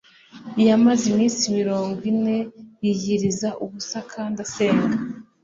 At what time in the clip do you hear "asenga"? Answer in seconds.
4.45-4.95